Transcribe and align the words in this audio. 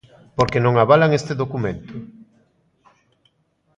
Porque 0.37 0.63
non 0.65 0.73
avalan 0.83 1.15
este 1.19 1.33
documento. 1.41 1.95